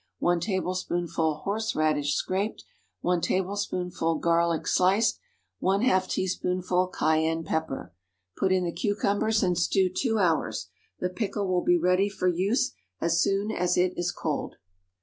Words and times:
1 0.17 0.39
tablespoonful 0.39 1.41
horseradish, 1.43 2.15
scraped. 2.15 2.63
1 3.01 3.21
tablespoonful 3.21 4.15
garlic, 4.15 4.65
sliced. 4.65 5.19
½ 5.61 6.09
teaspoonful 6.09 6.87
cayenne 6.87 7.43
pepper. 7.43 7.93
Put 8.35 8.51
in 8.51 8.63
the 8.63 8.71
cucumbers 8.71 9.43
and 9.43 9.55
stew 9.55 9.91
two 9.95 10.17
hours. 10.17 10.69
The 10.99 11.09
pickle 11.11 11.47
will 11.47 11.63
be 11.63 11.77
ready 11.77 12.09
for 12.09 12.27
use 12.27 12.71
so 12.99 13.09
soon 13.09 13.51
as 13.51 13.77
it 13.77 13.93
is 13.95 14.11
cold. 14.11 14.55